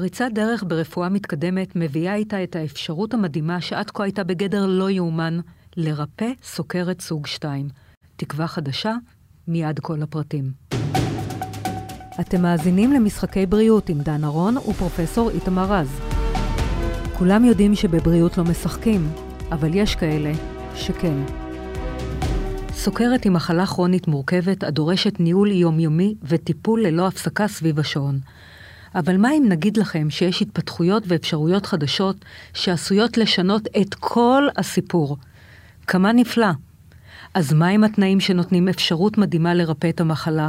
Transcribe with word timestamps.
פריצת 0.00 0.28
דרך 0.32 0.64
ברפואה 0.66 1.08
מתקדמת 1.08 1.76
מביאה 1.76 2.14
איתה 2.14 2.42
את 2.44 2.56
האפשרות 2.56 3.14
המדהימה 3.14 3.60
שעד 3.60 3.90
כה 3.90 4.04
הייתה 4.04 4.24
בגדר 4.24 4.66
לא 4.66 4.90
יאומן, 4.90 5.40
לרפא 5.76 6.32
סוכרת 6.42 7.00
סוג 7.00 7.26
2. 7.26 7.68
תקווה 8.16 8.46
חדשה, 8.46 8.94
מיד 9.48 9.78
כל 9.78 10.02
הפרטים. 10.02 10.52
אתם 12.20 12.42
מאזינים 12.42 12.92
למשחקי 12.92 13.46
בריאות 13.46 13.88
עם 13.88 14.00
דן 14.00 14.24
ארון 14.24 14.56
ופרופסור 14.56 15.30
איתמר 15.30 15.72
רז. 15.72 16.00
כולם 17.18 17.44
יודעים 17.44 17.74
שבבריאות 17.74 18.38
לא 18.38 18.44
משחקים, 18.44 19.08
אבל 19.52 19.74
יש 19.74 19.94
כאלה 19.94 20.32
שכן. 20.74 21.16
סוכרת 22.72 23.24
היא 23.24 23.32
מחלה 23.32 23.66
כרונית 23.66 24.08
מורכבת 24.08 24.62
הדורשת 24.62 25.20
ניהול 25.20 25.52
יומיומי 25.52 26.14
וטיפול 26.22 26.82
ללא 26.82 27.06
הפסקה 27.06 27.48
סביב 27.48 27.78
השעון. 27.78 28.20
אבל 28.94 29.16
מה 29.16 29.32
אם 29.32 29.44
נגיד 29.48 29.76
לכם 29.76 30.10
שיש 30.10 30.42
התפתחויות 30.42 31.02
ואפשרויות 31.06 31.66
חדשות 31.66 32.16
שעשויות 32.54 33.18
לשנות 33.18 33.68
את 33.80 33.94
כל 33.94 34.48
הסיפור? 34.56 35.16
כמה 35.86 36.12
נפלא. 36.12 36.50
אז 37.34 37.52
מהם 37.52 37.84
התנאים 37.84 38.20
שנותנים 38.20 38.68
אפשרות 38.68 39.18
מדהימה 39.18 39.54
לרפא 39.54 39.88
את 39.88 40.00
המחלה? 40.00 40.48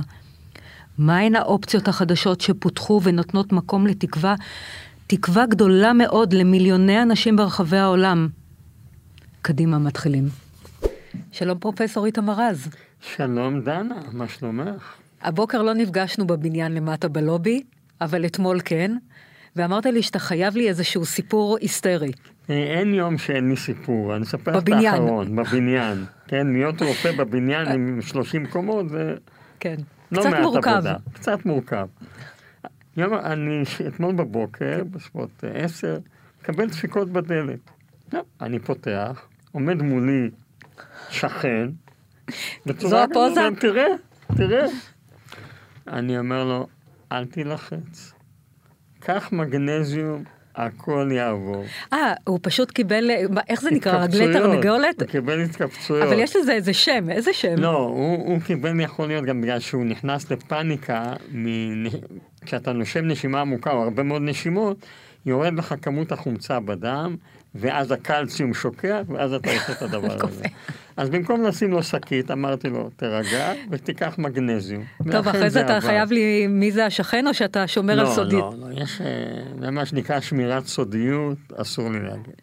מהן 0.98 1.36
האופציות 1.36 1.88
החדשות 1.88 2.42
שפותחו 2.42 3.02
ונותנות 3.04 3.54
מקום 3.54 3.88
לתקווה, 3.88 4.36
תקווה 5.08 5.46
גדולה 5.46 5.94
מאוד 5.94 6.34
למיליוני 6.34 7.02
אנשים 7.02 7.36
ברחבי 7.36 7.78
העולם? 7.78 8.28
קדימה, 9.42 9.80
מתחילים. 9.80 10.30
שלום 11.32 11.60
פרופסור 11.60 12.06
איתמר 12.06 12.34
רז. 12.38 12.68
שלום 13.02 13.62
דנה, 13.62 13.96
מה 14.12 14.28
שלומך? 14.28 14.94
הבוקר 15.22 15.62
לא 15.62 15.74
נפגשנו 15.74 16.28
בבניין 16.28 16.74
למטה 16.74 17.08
בלובי, 17.08 17.64
אבל 18.02 18.26
אתמול 18.26 18.60
כן, 18.66 18.96
ואמרת 19.56 19.86
לי 19.86 20.04
שאתה 20.04 20.20
חייב 20.20 20.56
לי 20.56 20.70
איזשהו 20.70 21.06
סיפור 21.06 21.58
היסטרי. 21.62 22.12
אה, 22.50 22.56
אין 22.56 22.94
יום 22.94 23.18
שאין 23.18 23.50
לי 23.50 23.58
סיפור, 23.58 24.16
אני 24.16 24.24
אספר 24.24 24.58
את 24.58 24.70
האחרון, 24.70 25.36
בבניין. 25.36 26.06
כן, 26.28 26.48
להיות 26.48 26.82
רופא 26.82 27.12
בבניין 27.12 27.68
עם 27.68 28.02
30 28.02 28.46
קומות 28.48 28.90
זה 28.90 29.16
כן. 29.60 29.76
לא 30.12 30.22
קצת 30.22 30.30
מורכב. 30.42 30.70
עבודה, 30.70 30.96
קצת 31.14 31.46
מורכב. 31.46 31.88
יום, 32.98 33.14
אני 33.14 33.64
אתמול 33.88 34.16
בבוקר, 34.16 34.84
בסביבות 34.92 35.44
10, 35.54 35.98
מקבל 36.42 36.70
דפיקות 36.70 37.10
בדלת. 37.10 37.60
לא, 38.14 38.22
אני 38.42 38.60
פותח, 38.60 39.28
עומד 39.52 39.82
מולי 39.82 40.30
שכן, 41.10 41.70
זו 42.80 42.98
הפוזה? 42.98 43.42
תראה, 43.60 43.86
תראה. 44.38 44.66
אני 45.88 46.20
אומר 46.20 46.44
לו, 46.44 46.68
אל 47.12 47.26
תילחץ. 47.26 48.14
קח 49.00 49.30
מגנזיום, 49.32 50.24
הכל 50.56 51.10
יעבור. 51.12 51.64
אה, 51.94 52.14
הוא 52.28 52.40
פשוט 52.42 52.72
קיבל, 52.72 53.10
איך 53.50 53.62
זה 53.62 53.72
נקרא? 53.72 54.04
רגלי 54.04 54.34
תרנגולת? 54.34 55.02
הוא 55.02 55.10
קיבל 55.10 55.42
התקפצויות. 55.42 56.08
אבל 56.08 56.20
יש 56.20 56.36
לזה 56.36 56.54
איזה 56.54 56.74
שם, 56.74 57.10
איזה 57.10 57.34
שם? 57.34 57.56
לא, 57.58 57.78
הוא, 57.78 58.28
הוא 58.28 58.42
קיבל, 58.42 58.80
יכול 58.80 59.08
להיות 59.08 59.26
גם 59.26 59.42
בגלל 59.42 59.60
שהוא 59.60 59.86
נכנס 59.86 60.32
לפאניקה, 60.32 61.14
מ... 61.34 61.46
כשאתה 62.46 62.74
נושם 62.74 63.06
נשימה 63.06 63.42
עמוקה 63.42 63.72
או 63.72 63.84
הרבה 63.84 64.04
מאוד 64.04 64.22
נשימות, 64.22 64.86
יורד 65.26 65.54
לך 65.54 65.76
כמות 65.82 66.12
החומצה 66.12 66.60
בדם, 66.60 67.16
ואז 67.56 67.92
הקלציום 67.92 68.54
שוקע, 68.54 69.02
ואז 69.08 69.34
אתה 69.34 69.52
עושה 69.52 69.72
את 69.72 69.82
הדבר 69.82 70.18
הזה. 70.28 70.44
אז 70.98 71.10
במקום 71.10 71.44
לשים 71.44 71.72
לו 71.72 71.84
שקית, 71.84 72.32
אמרתי 72.32 72.70
לו, 72.70 72.90
תירגע 72.96 73.54
ותיקח 73.70 74.16
מגנזיום. 74.18 74.84
טוב, 75.12 75.28
אחרי 75.28 75.50
זה 75.50 75.62
אתה 75.62 75.82
חייב 75.82 76.12
לי 76.12 76.48
מי 76.48 76.72
זה 76.72 76.86
השכן, 76.86 77.28
או 77.28 77.34
שאתה 77.34 77.68
שומר 77.68 77.96
לא, 77.96 78.02
על 78.02 78.16
סודית? 78.16 78.40
לא, 78.40 78.54
לא, 78.58 78.82
יש, 78.84 79.02
אה, 79.02 79.08
זה 79.60 79.72
מה 79.72 79.86
שנקרא 79.86 80.20
שמירת 80.20 80.66
סודיות, 80.66 81.38
אסור 81.56 81.90
לי 81.90 82.00
להגיד. 82.00 82.36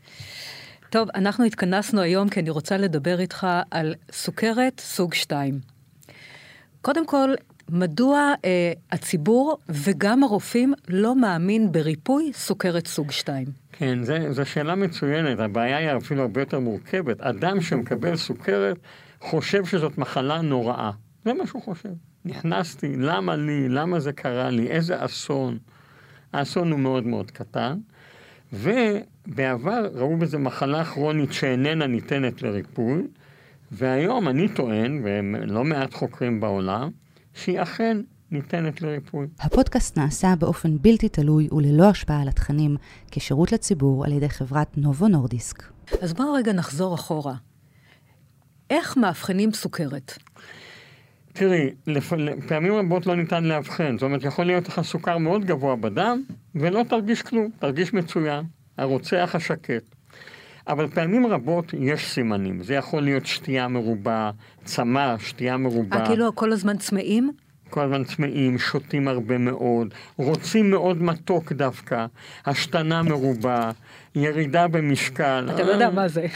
טוב, 0.91 1.09
אנחנו 1.15 1.45
התכנסנו 1.45 2.01
היום 2.01 2.29
כי 2.29 2.41
אני 2.41 2.51
רוצה 2.51 2.77
לדבר 2.77 3.21
איתך 3.21 3.47
על 3.71 3.95
סוכרת 4.13 4.81
סוג 4.81 5.15
2. 5.15 5.61
קודם 6.83 7.06
כל, 7.06 7.34
מדוע 7.69 8.34
אה, 8.45 8.73
הציבור 8.93 9.59
וגם 9.69 10.23
הרופאים 10.23 10.75
לא 10.89 11.17
מאמין 11.17 11.73
בריפוי 11.73 12.31
סוכרת 12.34 12.87
סוג 12.87 13.11
2? 13.11 13.47
כן, 13.73 13.99
זו 14.31 14.47
שאלה 14.47 14.75
מצוינת, 14.75 15.41
הבעיה 15.41 15.77
היא 15.77 15.97
אפילו 15.97 16.23
הרבה 16.23 16.41
יותר 16.41 16.59
מורכבת. 16.59 17.21
אדם 17.21 17.61
שמקבל 17.61 18.17
סוכרת 18.17 18.77
חושב 19.21 19.65
שזאת 19.65 19.99
מחלה 19.99 20.41
נוראה. 20.41 20.91
זה 21.25 21.33
מה 21.33 21.47
שהוא 21.47 21.62
חושב. 21.62 21.93
נכנסתי, 22.25 22.97
למה 22.97 23.37
לי, 23.37 23.69
למה 23.69 24.01
זה 24.01 24.12
קרה 24.12 24.51
לי, 24.51 24.69
איזה 24.69 25.05
אסון. 25.05 25.59
האסון 26.33 26.73
הוא 26.73 26.81
מאוד 26.81 27.07
מאוד 27.07 27.31
קטן, 27.31 27.78
ובעבר 28.53 29.91
ראו 29.95 30.17
בזה 30.17 30.39
מחלה 30.39 30.84
כרונית 30.84 31.33
שאיננה 31.33 31.87
ניתנת 31.87 32.43
לריפוי, 32.43 33.03
והיום 33.73 34.28
אני 34.28 34.49
טוען, 34.49 35.01
ולא 35.05 35.65
מעט 35.65 35.95
חוקרים 35.95 36.41
בעולם, 36.41 36.91
שהיא 37.34 37.62
אכן 37.62 37.97
ניתנת 38.31 38.83
לריפוי. 38.83 39.27
הפודקאסט 39.41 39.99
נעשה 39.99 40.34
באופן 40.39 40.78
בלתי 40.81 41.09
תלוי 41.09 41.49
וללא 41.53 41.89
השפעה 41.91 42.22
על 42.22 42.28
התכנים, 42.28 42.77
כשירות 43.11 43.53
לציבור 43.53 44.05
על 44.05 44.12
ידי 44.12 44.28
חברת 44.28 44.78
נובו 44.78 45.09
נורדיסק. 45.09 45.62
אז 46.00 46.12
בואו 46.12 46.33
רגע 46.33 46.53
נחזור 46.53 46.94
אחורה. 46.94 47.34
איך 48.71 48.97
מאבחנים 48.97 49.53
סוכרת? 49.53 50.19
תראי, 51.33 51.71
לפ... 51.87 52.12
פעמים 52.49 52.75
רבות 52.75 53.06
לא 53.06 53.16
ניתן 53.16 53.45
לאבחן. 53.45 53.97
זאת 53.99 54.03
אומרת, 54.03 54.22
יכול 54.25 54.45
להיות 54.45 54.69
לך 54.69 54.81
סוכר 54.81 55.19
מאוד 55.19 55.45
גבוה 55.45 55.77
בדם, 55.77 56.22
ולא 56.55 56.84
תרגיש 56.89 57.22
כלום, 57.22 57.50
תרגיש 57.59 57.95
מצוין. 57.95 58.45
הרוצח 58.78 59.31
השקט. 59.34 59.97
אבל 60.69 60.89
פעמים 60.89 61.27
רבות 61.27 61.75
יש 61.79 62.06
סימנים. 62.06 62.62
זה 62.62 62.75
יכול 62.75 63.03
להיות 63.03 63.27
שתייה 63.27 63.69
מרובה, 63.69 64.31
צמא, 64.65 65.19
שתייה 65.19 65.56
מרובה. 65.56 65.97
אה, 65.97 66.06
כאילו 66.06 66.34
כל 66.34 66.53
הזמן 66.53 66.77
צמאים? 66.77 67.33
כל 67.71 67.81
הזמן 67.81 68.05
צמאים, 68.05 68.59
שותים 68.59 69.09
הרבה 69.09 69.39
מאוד, 69.39 69.95
רוצים 70.17 70.71
מאוד 70.71 71.03
מתוק 71.03 71.53
דווקא, 71.53 72.07
השתנה 72.47 73.03
מרובה, 73.03 73.71
ירידה 74.15 74.69
במשקל. 74.69 75.49
אתה 75.55 75.62
לא 75.62 75.71
יודע 75.73 75.91
מה 75.91 76.09
זה. 76.09 76.27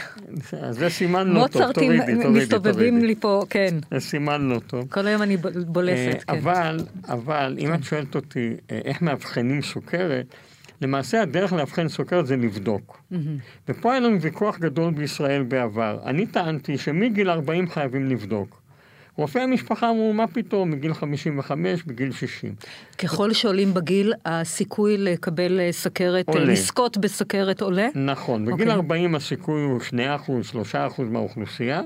זה 0.71 0.89
סימן 0.89 1.27
לא 1.27 1.47
טוב, 1.51 1.71
תורידי, 1.71 1.97
תורידי, 1.97 2.23
תורידי. 2.23 2.39
מסתובבים 2.39 3.03
לי 3.03 3.15
פה, 3.15 3.43
כן. 3.49 3.75
זה 3.91 3.99
סימן 3.99 4.41
לא 4.41 4.59
טוב. 4.67 4.87
כל 4.89 5.07
היום 5.07 5.21
אני 5.21 5.37
בולסת, 5.67 6.15
אה, 6.29 6.35
כן. 6.35 6.37
אבל, 6.37 6.79
אבל, 7.07 7.57
אם 7.59 7.73
את 7.73 7.83
שואלת 7.83 8.15
אותי 8.15 8.53
אה, 8.71 8.79
איך 8.85 9.01
מאבחנים 9.01 9.61
סוכרת, 9.61 10.25
למעשה 10.83 11.21
הדרך 11.21 11.53
לאבחן 11.53 11.87
סוכרת 11.87 12.27
זה 12.27 12.35
לבדוק. 12.35 12.97
Mm-hmm. 13.11 13.15
ופה 13.69 13.91
היה 13.91 13.99
לנו 13.99 14.21
ויכוח 14.21 14.59
גדול 14.59 14.93
בישראל 14.93 15.43
בעבר. 15.43 15.99
אני 16.05 16.25
טענתי 16.25 16.77
שמגיל 16.77 17.29
40 17.29 17.69
חייבים 17.69 18.09
לבדוק. 18.09 18.63
רופאי 19.15 19.41
המשפחה 19.41 19.89
אמרו, 19.89 20.13
מה 20.13 20.27
פתאום, 20.27 20.71
מגיל 20.71 20.93
55, 20.93 21.83
בגיל 21.83 22.11
60. 22.11 22.55
ככל 22.97 23.33
שעולים 23.33 23.73
בגיל, 23.73 24.13
הסיכוי 24.25 24.97
לקבל 24.97 25.59
אה, 25.59 25.71
סכרת, 25.71 26.29
אה, 26.29 26.33
עולה. 26.33 26.45
לזכות 26.45 26.97
בסכרת 26.97 27.61
עולה? 27.61 27.87
נכון, 27.95 28.45
בגיל 28.45 28.69
okay. 28.69 28.73
40 28.73 29.05
אוקיי. 29.05 29.17
הסיכוי 29.17 29.61
הוא 29.61 29.79
2%, 29.81 29.91
3% 30.99 31.01
מהאוכלוסייה, 31.01 31.81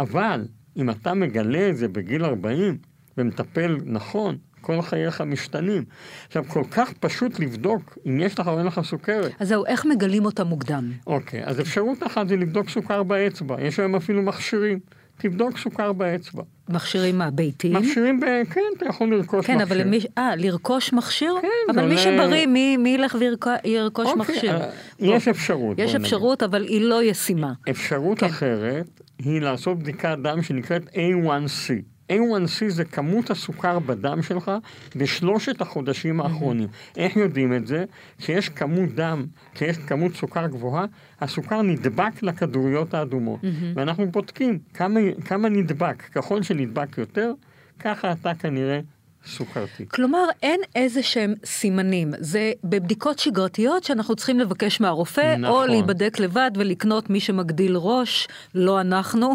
אבל 0.00 0.46
אם 0.76 0.90
אתה 0.90 1.14
מגלה 1.14 1.68
את 1.68 1.76
זה 1.76 1.88
בגיל 1.88 2.24
40 2.24 2.78
ומטפל 3.18 3.76
נכון, 3.84 4.36
כל 4.64 4.82
חייך 4.82 5.20
משתנים. 5.20 5.84
עכשיו, 6.26 6.44
כל 6.48 6.62
כך 6.70 6.92
פשוט 6.92 7.40
לבדוק 7.40 7.98
אם 8.06 8.20
יש 8.20 8.38
לך 8.38 8.48
או 8.48 8.58
אין 8.58 8.66
לך 8.66 8.80
סוכרת. 8.84 9.32
אז 9.40 9.48
זהו, 9.48 9.66
איך 9.66 9.86
מגלים 9.86 10.24
אותה 10.24 10.44
מוקדם? 10.44 10.92
אוקיי, 11.06 11.44
אז 11.44 11.60
אפשרות 11.60 12.02
אחת 12.02 12.28
זה 12.28 12.36
לבדוק 12.36 12.70
סוכר 12.70 13.02
באצבע. 13.02 13.56
יש 13.60 13.80
היום 13.80 13.94
אפילו 13.94 14.22
מכשירים. 14.22 14.78
תבדוק 15.18 15.58
סוכר 15.58 15.92
באצבע. 15.92 16.42
מכשירים 16.68 17.18
מה, 17.18 17.30
ביתיים? 17.30 17.76
מכשירים, 17.76 18.20
ב... 18.20 18.24
כן, 18.50 18.60
אתה 18.76 18.86
יכול 18.86 19.16
לרכוש 19.16 19.46
כן, 19.46 19.54
מכשיר. 19.54 19.66
כן, 19.68 19.74
אבל 19.74 19.80
למי... 19.80 20.00
אה, 20.18 20.36
לרכוש 20.36 20.92
מכשיר? 20.92 21.34
כן, 21.42 21.48
אבל. 21.74 21.88
מי 21.88 21.98
שבריא, 21.98 22.46
מי, 22.46 22.76
מי 22.76 22.88
ילך 22.88 23.16
וירכוש 23.64 24.06
אוקיי, 24.06 24.34
מכשיר? 24.34 24.56
אה, 24.56 24.70
יש 24.98 25.28
אפשרות. 25.28 25.78
יש 25.78 25.94
אפשרות, 25.94 26.42
נגיד. 26.42 26.54
אבל 26.54 26.64
היא 26.64 26.80
לא 26.80 27.02
ישימה. 27.02 27.52
אפשרות 27.70 28.18
כן. 28.18 28.26
אחרת 28.26 29.00
היא 29.18 29.40
לעשות 29.40 29.78
בדיקת 29.78 30.18
דם 30.22 30.42
שנקראת 30.42 30.82
A1C. 30.82 31.93
A1C 32.12 32.68
זה 32.68 32.84
כמות 32.84 33.30
הסוכר 33.30 33.78
בדם 33.78 34.22
שלך 34.22 34.50
בשלושת 34.96 35.60
החודשים 35.60 36.20
האחרונים. 36.20 36.68
איך 36.96 37.16
יודעים 37.16 37.54
את 37.54 37.66
זה? 37.66 37.84
כשיש 38.18 38.48
כמות 38.48 38.94
דם, 38.94 39.26
כשיש 39.54 39.78
כמות 39.78 40.14
סוכר 40.14 40.46
גבוהה, 40.46 40.84
הסוכר 41.20 41.62
נדבק 41.62 42.22
לכדוריות 42.22 42.94
האדומות. 42.94 43.40
ואנחנו 43.74 44.10
בודקים 44.10 44.58
כמה, 44.74 45.00
כמה 45.24 45.48
נדבק. 45.48 46.02
ככל 46.02 46.42
שנדבק 46.42 46.98
יותר, 46.98 47.32
ככה 47.78 48.12
אתה 48.12 48.34
כנראה 48.34 48.80
סוכרתי. 49.26 49.88
כלומר, 49.88 50.24
אין 50.42 50.60
איזה 50.74 51.02
שהם 51.02 51.34
סימנים. 51.44 52.14
זה 52.18 52.52
בבדיקות 52.64 53.18
שגרתיות 53.18 53.84
שאנחנו 53.84 54.16
צריכים 54.16 54.40
לבקש 54.40 54.80
מהרופא, 54.80 55.36
נכון. 55.36 55.62
או 55.62 55.66
להיבדק 55.66 56.18
לבד 56.20 56.50
ולקנות 56.54 57.10
מי 57.10 57.20
שמגדיל 57.20 57.76
ראש, 57.76 58.28
לא 58.54 58.80
אנחנו, 58.80 59.34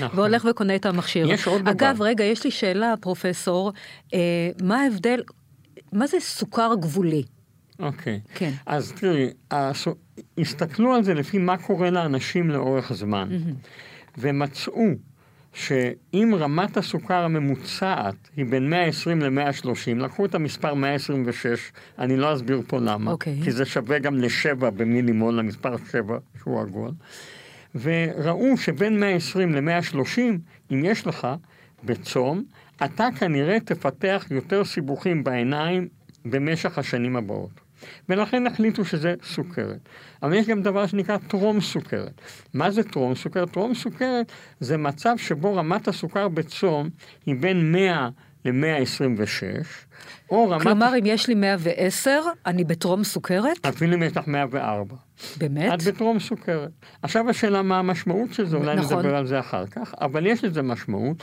נכון. 0.00 0.18
והולך 0.18 0.46
וקונה 0.50 0.74
את 0.76 0.86
המכשיר. 0.86 1.30
יש 1.30 1.46
עוד 1.46 1.60
דבר. 1.62 1.70
אגב, 1.70 2.02
רגע, 2.02 2.24
יש 2.24 2.44
לי 2.44 2.50
שאלה, 2.50 2.94
פרופסור, 3.00 3.72
אה, 4.14 4.18
מה 4.62 4.80
ההבדל, 4.80 5.22
מה 5.92 6.06
זה 6.06 6.16
סוכר 6.20 6.74
גבולי? 6.80 7.22
אוקיי. 7.78 8.20
כן. 8.34 8.50
אז 8.66 8.92
תראי, 8.92 9.30
הסו- 9.50 9.94
הסתכלו 10.38 10.94
על 10.94 11.04
זה 11.04 11.14
לפי 11.14 11.38
מה 11.38 11.56
קורה 11.56 11.90
לאנשים 11.90 12.50
לאורך 12.50 12.92
זמן, 12.92 13.28
ומצאו 14.18 14.82
שאם 15.52 16.34
רמת 16.38 16.76
הסוכר 16.76 17.24
הממוצעת 17.24 18.14
היא 18.36 18.46
בין 18.46 18.70
120 18.70 19.22
ל-130, 19.22 19.94
לקחו 19.96 20.24
את 20.24 20.34
המספר 20.34 20.74
126, 20.74 21.72
אני 21.98 22.16
לא 22.16 22.34
אסביר 22.34 22.62
פה 22.66 22.78
למה, 22.80 23.10
אוקיי. 23.10 23.40
כי 23.44 23.52
זה 23.52 23.64
שווה 23.64 23.98
גם 23.98 24.16
לשבע 24.16 24.70
במילימול, 24.70 25.34
למספר 25.34 25.76
שבע 25.92 26.18
שהוא 26.42 26.60
עגול, 26.60 26.90
וראו 27.74 28.56
שבין 28.56 29.00
120 29.00 29.54
ל-130, 29.54 30.20
אם 30.72 30.84
יש 30.84 31.06
לך 31.06 31.28
בצום, 31.84 32.44
אתה 32.84 33.08
כנראה 33.18 33.60
תפתח 33.60 34.26
יותר 34.30 34.64
סיבוכים 34.64 35.24
בעיניים 35.24 35.88
במשך 36.24 36.78
השנים 36.78 37.16
הבאות. 37.16 37.60
ולכן 38.08 38.46
החליטו 38.46 38.84
שזה 38.84 39.14
סוכרת. 39.22 39.88
אבל 40.22 40.34
יש 40.34 40.46
גם 40.46 40.62
דבר 40.62 40.86
שנקרא 40.86 41.16
טרום 41.16 41.60
סוכרת. 41.60 42.20
מה 42.54 42.70
זה 42.70 42.82
טרום 42.82 43.14
סוכרת? 43.14 43.50
טרום 43.50 43.74
סוכרת 43.74 44.32
זה 44.60 44.76
מצב 44.76 45.14
שבו 45.16 45.54
רמת 45.54 45.88
הסוכר 45.88 46.28
בצום 46.28 46.88
היא 47.26 47.34
בין 47.40 47.72
100 47.72 48.08
ל-126, 48.44 49.62
או 50.30 50.50
רמת... 50.50 50.62
כלומר, 50.62 50.98
אם 50.98 51.06
יש 51.06 51.28
לי 51.28 51.34
110, 51.34 52.10
אני 52.46 52.64
בטרום 52.64 53.04
סוכרת? 53.04 53.66
אפילו 53.66 53.94
אם 53.94 54.02
יש 54.02 54.16
לך 54.16 54.26
104. 54.26 54.96
באמת? 55.38 55.72
את 55.74 55.82
בטרום 55.82 56.18
סוכרת. 56.18 56.70
עכשיו 57.02 57.30
השאלה 57.30 57.62
מה 57.62 57.78
המשמעות 57.78 58.32
של 58.34 58.46
זה, 58.46 58.56
אולי 58.56 58.76
נכון. 58.76 58.98
נדבר 58.98 59.16
על 59.16 59.26
זה 59.26 59.40
אחר 59.40 59.66
כך, 59.66 59.94
אבל 60.00 60.26
יש 60.26 60.44
לזה 60.44 60.62
משמעות. 60.62 61.22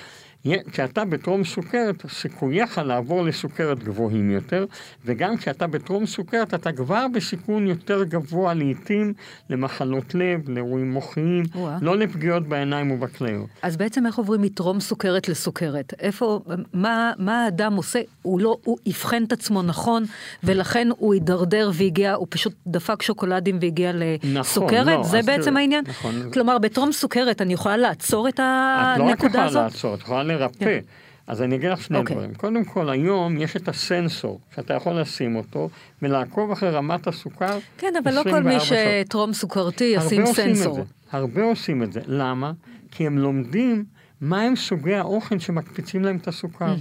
כשאתה 0.72 1.06
בטרום 1.06 1.44
סוכרת, 1.44 2.04
סיכוייך 2.10 2.78
לעבור 2.78 3.24
לסוכרת 3.24 3.84
גבוהים 3.84 4.32
יותר, 4.32 4.66
וגם 5.06 5.38
כשאתה 5.38 5.68
בטרום 5.68 6.06
סוכרת, 6.06 6.54
אתה 6.54 6.72
כבר 6.72 7.06
בסיכון 7.14 7.68
יותר 7.68 8.04
גבוה 8.04 8.54
לעיתים 8.54 9.14
למחלות 9.50 10.16
לב, 10.16 10.50
לאירועים 10.50 10.92
מוחיים, 10.92 11.44
וואה. 11.56 11.78
לא 11.82 11.98
לפגיעות 11.98 12.48
בעיניים 12.48 12.92
ובכליות. 12.92 13.48
אז 13.62 13.78
בעצם 13.78 14.06
איך 14.06 14.18
עוברים 14.18 14.42
מטרום 14.42 14.80
סוכרת 14.80 15.30
לסוכרת? 15.30 15.94
איפה, 16.00 16.40
מה, 16.74 17.12
מה 17.18 17.44
האדם 17.44 17.76
עושה? 17.76 18.00
הוא 18.22 18.40
לא, 18.42 18.58
הוא 18.64 18.78
אבחן 18.88 19.24
את 19.24 19.32
עצמו 19.32 19.64
נכון, 19.64 20.04
ולכן 20.44 20.88
הוא 20.98 21.14
הידרדר 21.14 21.72
והגיע, 21.74 22.14
הוא 22.14 22.28
פשוט 22.30 22.54
דפק 22.68 23.02
שוקולדים 23.02 23.58
והגיע 23.62 23.92
לסוכרת? 24.24 24.88
לא, 24.88 25.04
זה 25.04 25.22
בעצם 25.26 25.50
תראי, 25.50 25.62
העניין? 25.62 25.84
נכון. 25.88 26.32
כלומר, 26.34 26.58
בטרום 26.58 26.92
סוכרת 26.92 27.42
אני 27.42 27.54
יכולה 27.54 27.78
לעצור 27.78 28.28
את 28.30 28.40
את 28.40 29.00
לא 29.00 29.04
רק 29.04 29.10
הנקודה 29.10 29.30
יכולה 29.30 29.46
הזאת? 29.46 29.64
לעצור, 29.64 29.96
את 29.96 30.00
יכולה 30.00 30.24
לרפא. 30.28 30.66
כן. 30.66 30.80
אז 31.28 31.42
אני 31.42 31.56
אגיד 31.56 31.70
לך 31.70 31.82
שני 31.82 31.98
אוקיי. 31.98 32.16
דברים. 32.16 32.34
קודם 32.34 32.66
כל, 32.66 32.90
היום 32.90 33.38
יש 33.42 33.56
את 33.56 33.68
הסנסור, 33.68 34.40
שאתה 34.56 34.74
יכול 34.74 35.00
לשים 35.00 35.36
אותו, 35.36 35.70
ולעקוב 36.02 36.52
אחרי 36.52 36.70
רמת 36.70 37.08
הסוכר 37.08 37.60
כן, 37.78 37.94
אבל 38.04 38.14
לא 38.14 38.24
כל 38.24 38.30
24 38.30 38.50
מי. 38.50 38.60
שטרום 39.06 39.34
סוכרתי 39.34 39.84
ישים 39.84 40.22
עושים 40.22 40.56
סנסור. 40.56 40.76
זה. 40.76 40.82
הרבה 41.12 41.44
עושים 41.44 41.84
את 41.84 41.94
זה. 41.94 42.02
למה? 42.08 42.52
כי 42.92 43.08
הם 43.08 43.18
לומדים 43.18 43.86
מהם 44.22 44.56
סוגי 44.56 44.96
האוכל 44.96 45.40
שמקפיצים 45.40 46.04
להם 46.04 46.18
את 46.18 46.28
הסוכר. 46.28 46.76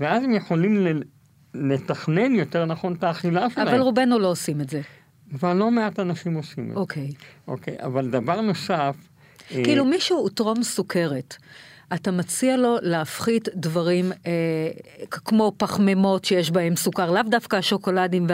ואז 0.00 0.24
הם 0.24 0.34
יכולים 0.34 0.76
ל- 0.86 1.02
לתכנן 1.54 2.34
יותר 2.34 2.64
נכון 2.64 2.92
את 2.94 3.04
האכילה 3.04 3.50
שלהם. 3.50 3.68
אבל 3.68 3.80
רובנו 3.80 4.18
לא 4.18 4.28
עושים 4.30 4.60
את 4.60 4.70
זה. 4.70 4.80
אבל 5.34 5.56
לא 5.56 5.70
מעט 5.70 6.00
אנשים 6.00 6.34
עושים 6.34 6.68
את 6.68 6.74
זה. 6.74 6.80
אוקיי. 6.80 7.08
אוקיי, 7.48 7.76
אבל 7.82 8.10
דבר 8.10 8.40
נוסף... 8.40 8.96
אה, 9.54 9.64
כאילו 9.64 9.84
מישהו 9.84 10.18
הוא 10.18 10.30
טרום 10.34 10.62
סוכרת. 10.62 11.36
אתה 11.94 12.10
מציע 12.10 12.56
לו 12.56 12.76
להפחית 12.82 13.48
דברים 13.54 14.12
אה, 14.26 14.30
כמו 15.10 15.52
פחמימות 15.56 16.24
שיש 16.24 16.50
בהם 16.50 16.76
סוכר, 16.76 17.10
לאו 17.10 17.22
דווקא 17.22 17.56
השוקולדים 17.56 18.26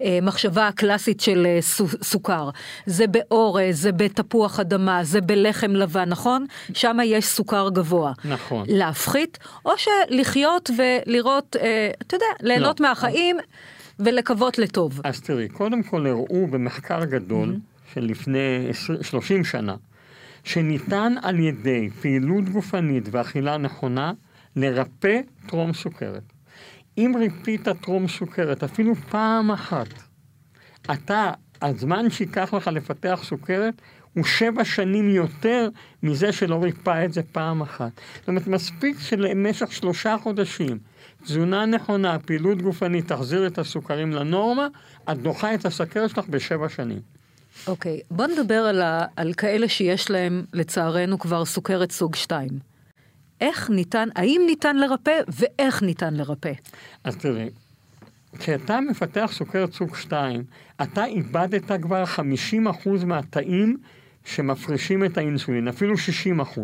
והמחשבה 0.00 0.68
הקלאסית 0.68 1.20
של 1.20 1.46
אה, 1.46 1.58
סו, 1.60 1.86
סוכר. 2.02 2.50
זה 2.86 3.06
באורז, 3.06 3.82
זה 3.82 3.92
בתפוח 3.92 4.60
אדמה, 4.60 5.04
זה 5.04 5.20
בלחם 5.20 5.70
לבן, 5.70 6.08
נכון? 6.08 6.46
שם 6.74 6.98
יש 7.04 7.24
סוכר 7.26 7.68
גבוה. 7.68 8.12
נכון. 8.24 8.64
להפחית, 8.68 9.38
או 9.64 9.70
שלחיות 9.76 10.70
ולראות, 10.76 11.56
אה, 11.56 11.90
אתה 12.02 12.16
יודע, 12.16 12.26
ליהנות 12.40 12.80
לא. 12.80 12.88
מהחיים 12.88 13.36
ולקוות 14.00 14.58
לטוב. 14.58 15.00
אז 15.04 15.20
תראי, 15.20 15.48
קודם 15.48 15.82
כל 15.82 16.06
הראו 16.06 16.46
במחקר 16.46 17.04
גדול 17.04 17.56
Mm-hmm. 17.56 17.94
של 17.94 18.00
לפני 18.00 18.66
20, 18.70 19.02
30 19.02 19.44
שנה, 19.44 19.74
שניתן 20.46 21.14
על 21.22 21.40
ידי 21.40 21.90
פעילות 22.00 22.48
גופנית 22.48 23.08
ואכילה 23.10 23.56
נכונה 23.56 24.12
לרפא 24.56 25.20
טרום 25.46 25.72
סוכרת. 25.72 26.22
אם 26.98 27.12
ריפית 27.18 27.68
טרום 27.68 28.08
סוכרת 28.08 28.62
אפילו 28.64 28.94
פעם 28.94 29.50
אחת, 29.50 29.86
אתה, 30.92 31.32
הזמן 31.62 32.10
שייקח 32.10 32.54
לך 32.54 32.68
לפתח 32.68 33.20
סוכרת 33.24 33.82
הוא 34.12 34.24
שבע 34.24 34.64
שנים 34.64 35.08
יותר 35.10 35.68
מזה 36.02 36.32
שלא 36.32 36.62
ריפא 36.62 37.04
את 37.04 37.12
זה 37.12 37.22
פעם 37.32 37.62
אחת. 37.62 37.92
זאת 38.18 38.28
אומרת, 38.28 38.46
מספיק 38.46 39.00
שלמשך 39.00 39.72
שלושה 39.72 40.16
חודשים 40.22 40.78
תזונה 41.22 41.66
נכונה, 41.66 42.18
פעילות 42.18 42.62
גופנית, 42.62 43.08
תחזיר 43.08 43.46
את 43.46 43.58
הסוכרים 43.58 44.12
לנורמה, 44.12 44.68
את 45.12 45.18
דוחה 45.18 45.54
את 45.54 45.66
הסכרת 45.66 46.10
שלך 46.10 46.28
בשבע 46.28 46.68
שנים. 46.68 47.15
אוקיי, 47.66 48.00
בוא 48.10 48.26
נדבר 48.26 48.54
על, 48.54 48.82
ה, 48.82 49.06
על 49.16 49.32
כאלה 49.32 49.68
שיש 49.68 50.10
להם, 50.10 50.44
לצערנו, 50.52 51.18
כבר 51.18 51.44
סוכרת 51.44 51.92
סוג 51.92 52.14
2. 52.14 52.48
איך 53.40 53.70
ניתן, 53.70 54.08
האם 54.16 54.42
ניתן 54.46 54.76
לרפא 54.76 55.20
ואיך 55.28 55.82
ניתן 55.82 56.14
לרפא? 56.14 56.52
אז 57.04 57.16
תראי, 57.16 57.48
כשאתה 58.38 58.80
מפתח 58.80 59.30
סוכרת 59.34 59.72
סוג 59.72 59.96
2, 59.96 60.44
אתה 60.82 61.04
איבדת 61.04 61.72
כבר 61.82 62.04
50% 62.04 63.04
מהתאים 63.06 63.76
שמפרישים 64.24 65.04
את 65.04 65.18
האינסולין, 65.18 65.68
אפילו 65.68 65.94
60%. 65.94 66.60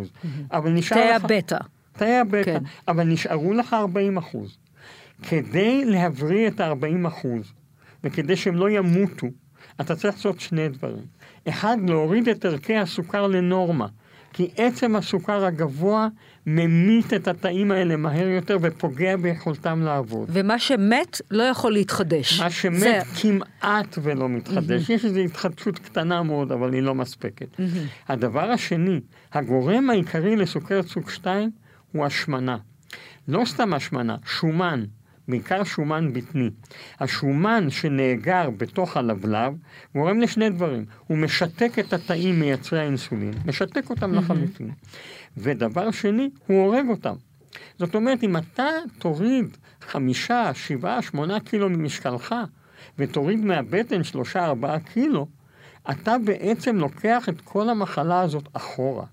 אבל 0.53 0.71
נשאר 0.71 0.97
תאי 0.97 1.11
לך... 1.17 1.25
הבטא. 1.25 1.59
תאי 1.93 2.17
הבטא, 2.17 2.45
כן. 2.45 2.63
אבל 2.89 3.05
נשארו 3.05 3.53
לך 3.53 3.73
40 3.73 4.19
אחוז. 4.19 4.59
כדי 5.29 5.85
להבריא 5.85 6.49
את 6.49 6.61
ה-40 6.61 7.09
אחוז, 7.09 7.53
וכדי 8.05 8.37
שהם 8.37 8.55
לא 8.55 8.71
ימותו, 8.71 9.27
אתה 9.81 9.97
צריך 9.97 10.15
לעשות 10.15 10.41
שני 10.41 10.69
דברים. 10.69 11.05
אחד, 11.49 11.77
להוריד 11.87 12.29
את 12.29 12.45
ערכי 12.45 12.77
הסוכר 12.77 13.27
לנורמה, 13.27 13.87
כי 14.33 14.51
עצם 14.57 14.97
הסוכר 14.97 15.45
הגבוה 15.45 16.09
ממית 16.47 17.15
את 17.15 17.29
התאים 17.29 17.71
האלה 17.71 17.97
מהר 17.97 18.29
יותר 18.29 18.59
ופוגע 18.63 19.17
ביכולתם 19.17 19.83
לעבוד. 19.83 20.29
ומה 20.33 20.59
שמת 20.59 21.21
לא 21.31 21.43
יכול 21.43 21.73
להתחדש. 21.73 22.41
מה 22.41 22.51
שמת 22.51 22.79
זה, 22.79 23.01
כמעט 23.23 23.99
ולא 24.03 24.29
מתחדש. 24.29 24.91
יש 24.91 25.05
איזו 25.05 25.21
התחדשות 25.21 25.79
קטנה 25.79 26.23
מאוד, 26.23 26.53
אבל 26.53 26.73
היא 26.73 26.83
לא 26.83 26.95
מספקת. 26.95 27.61
הדבר 28.09 28.51
השני, 28.51 29.01
הגורם 29.33 29.91
העיקרי 29.91 30.37
לסוכרת 30.37 30.87
סוג 30.87 31.11
2 31.11 31.51
הוא 31.93 32.05
השמנה. 32.05 32.57
לא 33.29 33.43
סתם 33.45 33.75
השמנה, 33.75 34.17
שומן, 34.27 34.85
בעיקר 35.29 35.65
שומן 35.65 36.13
בטני. 36.13 36.51
השומן 37.01 37.71
שנאגר 37.71 38.51
בתוך 38.57 38.97
הלבלב 38.97 39.53
גורם 39.95 40.21
לשני 40.21 40.51
דברים. 40.51 40.85
הוא 41.07 41.19
משתק 41.19 41.79
את 41.79 41.93
התאים 41.93 42.41
מייצרי 42.41 42.81
האינסולין, 42.81 43.35
משתק 43.47 43.91
אותם 43.91 44.15
לחלוטין. 44.15 44.71
ודבר 45.37 45.91
שני, 45.91 46.31
הוא 46.47 46.65
הורג 46.65 46.89
אותם. 46.89 47.15
זאת 47.79 47.95
אומרת, 47.95 48.23
אם 48.23 48.37
אתה 48.37 48.69
תוריד 48.99 49.57
חמישה, 49.81 50.55
שבעה, 50.55 51.03
שמונה 51.03 51.41
קילו 51.41 51.71
ממשקלך, 51.71 52.35
ותוריד 52.99 53.45
מהבטן 53.45 54.05
שלושה, 54.05 54.45
ארבעה 54.45 54.81
קילו, 54.81 55.27
אתה 55.91 56.17
בעצם 56.19 56.77
לוקח 56.77 57.29
את 57.29 57.41
כל 57.41 57.69
המחלה 57.69 58.21
הזאת 58.21 58.49
אחורה. 58.53 59.05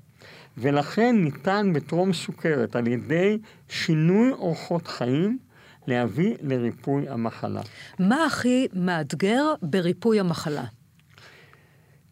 ולכן 0.58 1.16
ניתן 1.24 1.72
בטרום 1.74 2.14
סוכרת, 2.14 2.76
על 2.76 2.88
ידי 2.88 3.38
שינוי 3.70 4.32
אורחות 4.32 4.88
חיים, 4.88 5.40
להביא 5.88 6.36
לריפוי 6.42 7.10
המחלה. 7.10 7.62
מה 8.00 8.26
הכי 8.26 8.68
מאתגר 8.74 9.54
בריפוי 9.62 10.20
המחלה? 10.20 10.64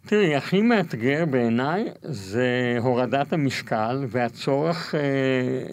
תראי, 0.07 0.35
הכי 0.35 0.61
מאתגר 0.61 1.25
בעיניי 1.25 1.85
זה 2.01 2.77
הורדת 2.79 3.33
המשקל 3.33 4.05
והצורך 4.09 4.95
אה, 4.95 5.01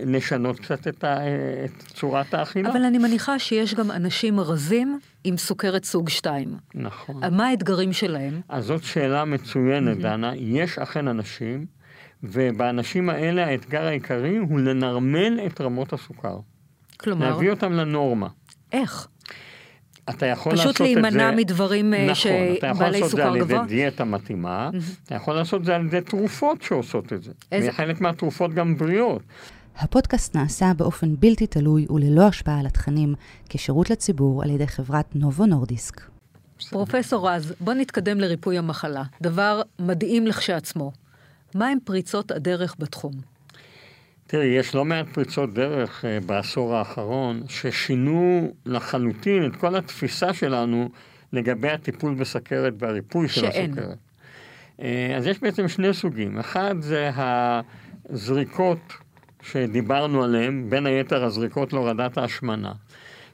לשנות 0.06 0.60
קצת 0.60 0.88
את, 0.88 1.04
ה, 1.04 1.18
אה, 1.18 1.64
את 1.64 1.82
צורת 1.82 2.34
האכילה. 2.34 2.72
אבל 2.72 2.84
אני 2.84 2.98
מניחה 2.98 3.38
שיש 3.38 3.74
גם 3.74 3.90
אנשים 3.90 4.40
רזים 4.40 4.98
עם 5.24 5.36
סוכרת 5.36 5.84
סוג 5.84 6.08
2. 6.08 6.54
נכון. 6.74 7.34
מה 7.36 7.46
האתגרים 7.46 7.92
שלהם? 7.92 8.40
אז 8.48 8.64
זאת 8.64 8.82
שאלה 8.82 9.24
מצוינת, 9.24 9.98
דנה. 9.98 10.32
יש 10.36 10.78
אכן 10.78 11.08
אנשים, 11.08 11.66
ובאנשים 12.22 13.10
האלה 13.10 13.46
האתגר 13.46 13.82
העיקרי 13.82 14.36
הוא 14.36 14.60
לנרמל 14.60 15.40
את 15.46 15.60
רמות 15.60 15.92
הסוכר. 15.92 16.38
כלומר, 17.04 17.30
להביא 17.30 17.50
אותם 17.50 17.72
לנורמה. 17.72 18.28
איך? 18.72 19.08
אתה 20.10 20.26
יכול 20.26 20.52
לעשות 20.52 20.66
את 20.70 20.74
פשוט 20.74 20.86
זה... 20.88 21.00
להימנע 21.00 21.30
מדברים 21.30 21.94
אה, 21.94 22.06
נכון, 22.10 22.30
אתה 22.58 22.66
יכול 22.66 22.74
שבעלי 22.76 23.00
לעשות 23.00 23.04
את 23.04 23.10
זה 23.10 23.22
סוכר 23.22 23.28
על 23.28 23.36
ידי 23.36 23.44
גבוה? 23.54 23.66
דיאטה 23.66 24.04
מתאימה, 24.04 24.70
אתה 25.06 25.14
יכול 25.14 25.34
לעשות 25.34 25.60
את 25.60 25.66
זה 25.66 25.74
על 25.76 25.86
ידי 25.86 26.00
תרופות 26.00 26.62
שעושות 26.62 27.12
את 27.12 27.22
זה. 27.22 27.32
איזה- 27.52 27.68
וחלק 27.70 28.00
מהתרופות 28.00 28.54
גם 28.54 28.76
בריאות. 28.76 29.22
הפודקאסט 29.76 30.36
נעשה 30.36 30.72
באופן 30.76 31.16
בלתי 31.18 31.46
תלוי 31.46 31.86
וללא 31.90 32.22
השפעה 32.26 32.60
על 32.60 32.66
התכנים, 32.66 33.14
כשירות 33.48 33.90
לציבור 33.90 34.42
על 34.42 34.50
ידי 34.50 34.66
חברת 34.66 35.16
נובו 35.16 35.46
נורדיסק. 35.46 36.00
פרופסור 36.70 37.30
רז, 37.30 37.54
בוא 37.60 37.74
נתקדם 37.74 38.20
לריפוי 38.20 38.58
המחלה. 38.58 39.02
דבר 39.22 39.62
מדהים 39.78 40.26
לכשעצמו. 40.26 40.92
מהם 41.54 41.78
פריצות 41.84 42.30
הדרך 42.30 42.74
בתחום? 42.78 43.12
תראי, 44.34 44.46
יש 44.46 44.74
לא 44.74 44.84
מעט 44.84 45.08
פריצות 45.08 45.54
דרך 45.54 46.04
uh, 46.04 46.24
בעשור 46.26 46.74
האחרון 46.74 47.42
ששינו 47.48 48.52
לחלוטין 48.66 49.46
את 49.46 49.56
כל 49.56 49.76
התפיסה 49.76 50.34
שלנו 50.34 50.88
לגבי 51.32 51.70
הטיפול 51.70 52.14
בסכרת 52.14 52.72
והריפוי 52.78 53.28
של 53.28 53.40
שאין. 53.40 53.70
הסוכרת. 53.70 53.98
Uh, 54.78 54.82
אז 55.16 55.26
יש 55.26 55.40
בעצם 55.40 55.68
שני 55.68 55.94
סוגים. 55.94 56.38
אחד 56.38 56.74
זה 56.80 57.10
הזריקות 57.14 58.92
שדיברנו 59.42 60.24
עליהן, 60.24 60.66
בין 60.68 60.86
היתר 60.86 61.24
הזריקות 61.24 61.72
להורדת 61.72 62.18
ההשמנה, 62.18 62.72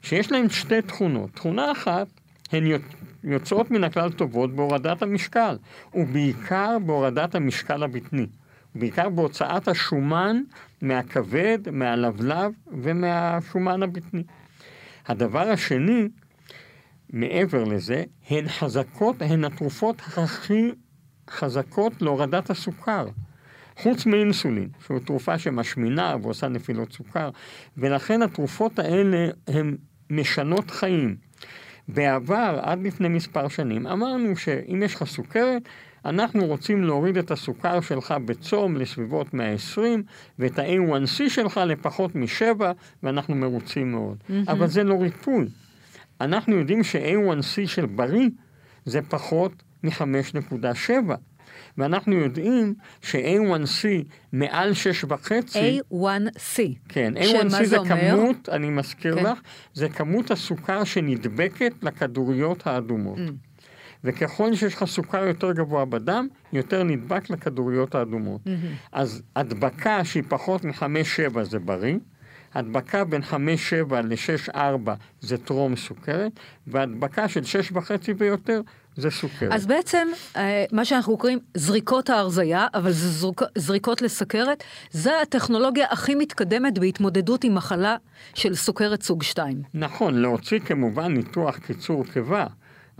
שיש 0.03 0.33
להן 0.33 0.49
שתי 0.49 0.83
תכונות. 0.83 1.31
תכונה 1.35 1.73
אחת, 1.73 2.07
הן 2.53 2.65
יוצאות 3.25 3.71
מן 3.71 3.85
הכלל 3.85 4.13
טובות 4.13 4.55
בהורדת 4.55 5.03
המשקל, 5.03 5.57
ובעיקר 5.95 6.77
בהורדת 6.87 7.35
המשקל 7.35 7.83
הבטני. 7.83 8.27
בעיקר 8.75 9.09
בהוצאת 9.09 9.69
השומן 9.69 10.43
מהכבד, 10.83 11.59
מהלבלב 11.73 12.53
ומהשומן 12.67 13.83
הבטני. 13.83 14.23
הדבר 15.07 15.49
השני, 15.49 16.09
מעבר 17.13 17.65
לזה, 17.65 18.05
הן 18.31 18.49
חזקות, 18.49 19.23
הן 19.23 19.45
התרופות 19.45 20.01
הכי 20.01 20.71
חזקות 21.31 22.03
להורדת 22.03 22.51
הסוכר. 22.51 23.09
חוץ 23.77 24.07
מאינסולין, 24.07 24.69
שהוא 24.85 24.99
תרופה 24.99 25.39
שמשמינה 25.39 26.17
ועושה 26.23 26.49
נפילות 26.49 26.93
סוכר, 26.93 27.31
ולכן 27.77 28.23
התרופות 28.23 28.79
האלה 28.79 29.29
הן 29.49 29.77
משנות 30.11 30.71
חיים. 30.71 31.17
בעבר, 31.89 32.61
עד 32.63 32.83
לפני 32.83 33.09
מספר 33.09 33.49
שנים, 33.49 33.87
אמרנו 33.87 34.37
שאם 34.37 34.83
יש 34.85 34.95
לך 34.95 35.05
סוכרת, 35.05 35.63
אנחנו 36.05 36.47
רוצים 36.47 36.85
להוריד 36.85 37.17
את 37.17 37.31
הסוכר 37.31 37.81
שלך 37.81 38.15
בצום 38.25 38.77
לסביבות 38.77 39.35
120, 39.35 40.03
ואת 40.39 40.59
ה-A1C 40.59 41.29
שלך 41.29 41.61
לפחות 41.67 42.15
משבע, 42.15 42.73
ואנחנו 43.03 43.35
מרוצים 43.35 43.93
מאוד. 43.93 44.17
Mm-hmm. 44.21 44.53
אבל 44.53 44.67
זה 44.67 44.85
לא 44.85 44.95
ריפוי. 44.95 45.47
אנחנו 46.21 46.57
יודעים 46.57 46.85
ש-A1C 46.85 47.67
של 47.67 47.87
בריא 47.87 48.29
זה 48.85 49.01
פחות 49.03 49.63
מ-5.7. 49.83 50.93
ואנחנו 51.79 52.17
יודעים 52.17 52.75
ש-A1C 53.03 53.87
מעל 54.33 54.73
6.5... 55.03 55.31
A1C. 55.93 56.61
כן, 56.89 57.13
A1C 57.17 57.65
זה 57.65 57.77
כמות, 57.89 58.49
אני 58.49 58.71
מזכיר 58.71 59.17
כן. 59.17 59.25
לך, 59.25 59.41
זה 59.75 59.89
כמות 59.89 60.31
הסוכר 60.31 60.85
שנדבקת 60.85 61.73
לכדוריות 61.83 62.67
האדומות. 62.67 63.19
Mm. 63.19 63.50
וככל 64.05 64.55
שיש 64.55 64.75
לך 64.75 64.85
סוכר 64.85 65.25
יותר 65.25 65.53
גבוה 65.53 65.85
בדם, 65.85 66.29
יותר 66.53 66.83
נדבק 66.83 67.31
לכדוריות 67.31 67.95
האדומות. 67.95 68.41
Mm-hmm. 68.47 68.89
אז 68.93 69.23
הדבקה 69.37 70.05
שהיא 70.05 70.23
פחות 70.29 70.65
מ-5-7 70.65 71.43
זה 71.43 71.59
בריא, 71.59 71.97
הדבקה 72.55 73.05
בין 73.05 73.23
5-7 73.23 73.35
ל-6-4 74.05 74.91
זה 75.21 75.39
טרום 75.39 75.77
סוכרת, 75.77 76.33
והדבקה 76.67 77.29
של 77.29 77.41
6.5 77.75 77.79
ויותר 78.19 78.61
זה 78.97 79.11
סוכרת. 79.11 79.53
אז 79.53 79.67
בעצם, 79.67 80.09
אה, 80.37 80.65
מה 80.73 80.85
שאנחנו 80.85 81.19
קוראים 81.19 81.39
זריקות 81.55 82.11
ההרזייה, 82.11 82.67
אבל 82.75 82.93
זה 82.93 83.09
זרוק, 83.09 83.43
זריקות 83.59 84.03
לסכרת, 84.03 84.65
זה 84.91 85.21
הטכנולוגיה 85.23 85.87
הכי 85.91 86.15
מתקדמת 86.15 86.79
בהתמודדות 86.79 87.45
עם 87.45 87.55
מחלה 87.55 87.97
של 88.35 88.55
סוכרת 88.55 89.03
סוג 89.03 89.23
2. 89.23 89.63
נכון, 89.75 90.15
להוציא 90.15 90.59
כמובן 90.59 91.15
ניתוח 91.15 91.59
קיצור 91.59 92.05
קיבה. 92.05 92.47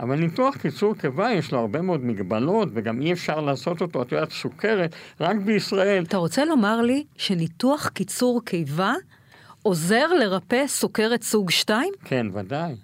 אבל 0.01 0.19
ניתוח 0.19 0.57
קיצור 0.57 0.95
קיבה 0.95 1.31
יש 1.31 1.51
לו 1.51 1.59
הרבה 1.59 1.81
מאוד 1.81 2.05
מגבלות, 2.05 2.69
וגם 2.73 3.01
אי 3.01 3.13
אפשר 3.13 3.41
לעשות 3.41 3.81
אותו, 3.81 4.01
את 4.01 4.11
יודעת, 4.11 4.31
סוכרת, 4.31 4.95
רק 5.19 5.35
בישראל. 5.35 6.03
אתה 6.03 6.17
רוצה 6.17 6.45
לומר 6.45 6.81
לי 6.81 7.03
שניתוח 7.17 7.87
קיצור 7.87 8.41
קיבה 8.45 8.93
עוזר 9.61 10.07
לרפא 10.13 10.67
סוכרת 10.67 11.23
סוג 11.23 11.51
2? 11.51 11.93
כן, 12.05 12.27
ודאי. 12.33 12.75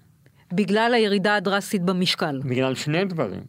בגלל 0.54 0.94
הירידה 0.94 1.36
הדרסטית 1.36 1.82
במשקל. 1.82 2.40
בגלל 2.46 2.76
שני 2.76 3.06
דברים. 3.06 3.42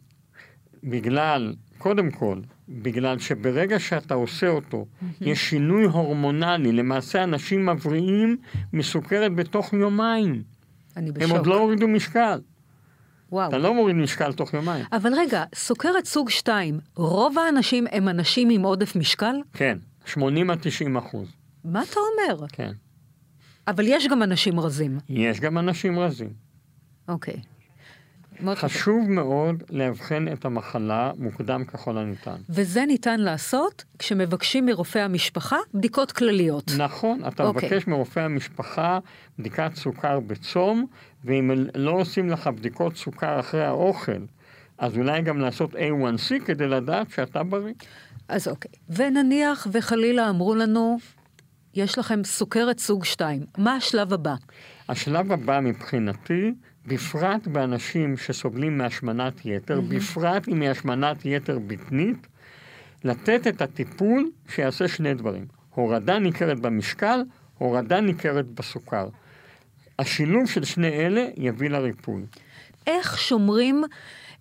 בגלל, 0.83 1.53
קודם 1.77 2.11
כל, 2.11 2.39
בגלל 2.69 3.19
שברגע 3.19 3.79
שאתה 3.79 4.13
עושה 4.13 4.47
אותו, 4.47 4.85
יש 5.21 5.49
שינוי 5.49 5.85
הורמונלי. 5.85 6.71
למעשה 6.71 7.23
אנשים 7.23 7.65
מבריאים 7.65 8.37
מסוכרת 8.73 9.35
בתוך 9.35 9.73
יומיים. 9.73 10.43
אני 10.97 11.11
בשוק. 11.11 11.29
הם 11.29 11.37
עוד 11.37 11.47
לא 11.47 11.59
הורידו 11.59 11.87
משקל. 11.87 12.39
וואו. 13.31 13.49
אתה 13.49 13.57
לא 13.57 13.73
מוריד 13.73 13.95
משקל 13.95 14.33
תוך 14.33 14.53
יומיים. 14.53 14.85
אבל 14.91 15.13
רגע, 15.13 15.43
סוכרת 15.55 16.05
סוג 16.05 16.29
2, 16.29 16.79
רוב 16.95 17.39
האנשים 17.39 17.87
הם 17.91 18.09
אנשים 18.09 18.49
עם 18.49 18.61
עודף 18.61 18.95
משקל? 18.95 19.35
כן, 19.53 19.77
80 20.05 20.49
עד 20.49 20.57
90 20.61 20.97
אחוז. 20.97 21.27
מה 21.63 21.83
אתה 21.83 21.99
אומר? 21.99 22.47
כן. 22.51 22.71
אבל 23.67 23.83
יש 23.87 24.07
גם 24.07 24.23
אנשים 24.23 24.59
רזים. 24.59 24.97
יש 25.09 25.39
גם 25.39 25.57
אנשים 25.57 25.99
רזים. 25.99 26.29
אוקיי. 27.07 27.41
מאוד 28.41 28.57
חשוב 28.57 29.09
מאוד 29.09 29.63
לאבחן 29.69 30.27
את 30.33 30.45
המחלה 30.45 31.11
מוקדם 31.17 31.65
ככל 31.65 31.97
הניתן. 31.97 32.35
וזה 32.49 32.85
ניתן 32.85 33.19
לעשות 33.19 33.83
כשמבקשים 33.99 34.65
מרופא 34.65 34.99
המשפחה 34.99 35.57
בדיקות 35.73 36.11
כלליות. 36.11 36.71
נכון, 36.77 37.21
אתה 37.27 37.43
אוקיי. 37.43 37.69
מבקש 37.69 37.87
מרופא 37.87 38.19
המשפחה 38.19 38.99
בדיקת 39.39 39.71
סוכר 39.75 40.19
בצום, 40.19 40.85
ואם 41.25 41.51
לא 41.75 41.91
עושים 41.91 42.29
לך 42.29 42.47
בדיקות 42.47 42.95
סוכר 42.97 43.39
אחרי 43.39 43.65
האוכל, 43.65 44.21
אז 44.77 44.97
אולי 44.97 45.21
גם 45.21 45.39
לעשות 45.39 45.75
A1C 45.75 46.45
כדי 46.45 46.67
לדעת 46.67 47.11
שאתה 47.11 47.43
בריא. 47.43 47.73
אז 48.27 48.47
אוקיי. 48.47 48.71
ונניח 48.89 49.67
וחלילה 49.71 50.29
אמרו 50.29 50.55
לנו, 50.55 50.97
יש 51.73 51.97
לכם 51.97 52.23
סוכרת 52.23 52.79
סוג 52.79 53.05
2, 53.05 53.45
מה 53.57 53.75
השלב 53.75 54.13
הבא? 54.13 54.35
השלב 54.89 55.31
הבא 55.31 55.59
מבחינתי, 55.63 56.53
בפרט 56.87 57.47
באנשים 57.47 58.17
שסובלים 58.17 58.77
מהשמנת 58.77 59.45
יתר, 59.45 59.79
Mm-hmm. 59.79 59.95
בפרט 59.95 60.47
אם 60.47 60.61
היא 60.61 60.69
השמנת 60.69 61.25
יתר 61.25 61.59
בטנית, 61.67 62.27
לתת 63.03 63.47
את 63.47 63.61
הטיפול 63.61 64.31
שיעשה 64.49 64.87
שני 64.87 65.13
דברים. 65.13 65.45
הורדה 65.75 66.19
ניכרת 66.19 66.59
במשקל, 66.59 67.23
הורדה 67.57 68.01
ניכרת 68.01 68.45
בסוכר. 68.45 69.07
השילוב 69.99 70.49
של 70.49 70.63
שני 70.63 70.87
אלה 70.87 71.25
יביא 71.37 71.69
לריפוי. 71.69 72.21
איך 72.87 73.17
שומרים 73.17 73.83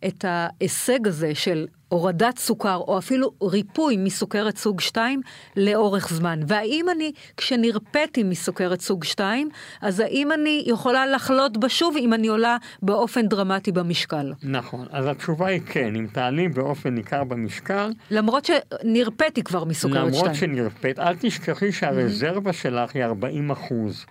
את 0.06 0.24
ההישג 0.28 1.06
הזה 1.06 1.34
של 1.34 1.66
הורדת 1.88 2.38
סוכר, 2.38 2.76
או 2.76 2.98
אפילו 2.98 3.32
ריפוי 3.42 3.96
מסוכרת 3.96 4.56
סוג 4.56 4.80
2 4.80 5.20
לאורך 5.56 6.08
זמן? 6.08 6.40
והאם 6.46 6.86
אני, 6.90 7.12
כשנרפאתי 7.36 8.22
מסוכרת 8.22 8.80
סוג 8.80 9.04
2, 9.04 9.48
אז 9.80 10.00
האם 10.00 10.32
אני 10.32 10.64
יכולה 10.66 11.06
לחלות 11.06 11.56
בה 11.56 11.68
שוב 11.68 11.96
אם 11.96 12.12
אני 12.12 12.28
עולה 12.28 12.56
באופן 12.82 13.28
דרמטי 13.28 13.72
במשקל? 13.72 14.32
נכון, 14.42 14.86
אז 14.90 15.06
התשובה 15.06 15.46
היא 15.46 15.60
כן, 15.66 15.96
אם 15.96 16.06
תעלי 16.12 16.48
באופן 16.48 16.94
ניכר 16.94 17.24
במשקל, 17.24 17.92
למרות 18.10 18.44
שנרפאתי 18.44 19.42
כבר 19.42 19.64
מסוכרת 19.64 20.14
2. 20.14 20.24
למרות 20.24 20.34
שנרפאת, 20.34 20.98
אל 20.98 21.16
תשכחי 21.20 21.72
שהרזרבה 21.72 22.52
שלך 22.52 22.94
היא 22.94 23.04
40 23.04 23.50
אחוז. 23.50 24.06